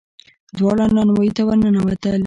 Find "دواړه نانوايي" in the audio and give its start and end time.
0.57-1.31